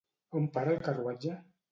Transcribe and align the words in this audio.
On 0.39 0.47
para 0.55 0.71
el 0.75 0.81
carruatge? 0.87 1.35